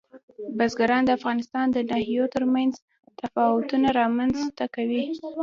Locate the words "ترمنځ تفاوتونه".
2.35-3.87